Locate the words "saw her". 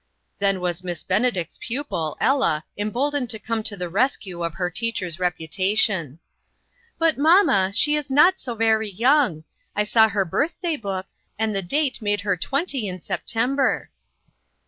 9.83-10.25